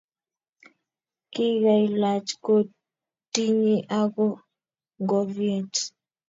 Kigailach 1.31 2.29
kotinyi 2.43 3.75
ago 3.99 4.27
ngoviet-- 5.01 5.91